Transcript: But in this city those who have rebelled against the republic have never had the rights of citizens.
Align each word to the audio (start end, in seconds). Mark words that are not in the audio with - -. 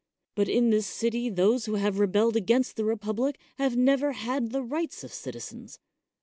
But 0.33 0.49
in 0.49 0.71
this 0.71 0.87
city 0.87 1.29
those 1.29 1.65
who 1.67 1.75
have 1.75 1.99
rebelled 1.99 2.35
against 2.35 2.75
the 2.75 2.83
republic 2.83 3.39
have 3.59 3.77
never 3.77 4.13
had 4.13 4.49
the 4.49 4.63
rights 4.63 5.03
of 5.03 5.13
citizens. 5.13 5.77